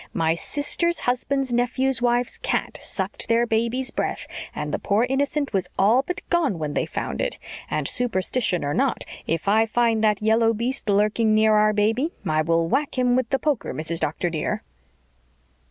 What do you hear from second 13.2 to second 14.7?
the poker, Mrs. Doctor, dear."